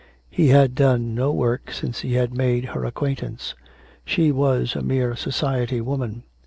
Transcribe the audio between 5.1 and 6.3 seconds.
society woman.